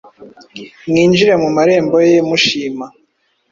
[0.87, 2.85] Mwinjire mu marembo ye mushima,